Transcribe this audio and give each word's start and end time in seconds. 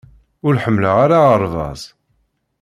Ur 0.47 0.55
ḥemmleɣ 0.63 0.95
ara 1.03 1.17
aɣerbaz. 1.21 1.81